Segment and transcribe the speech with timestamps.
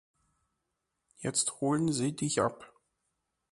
[1.19, 2.73] Jetzt holen sie dich ab.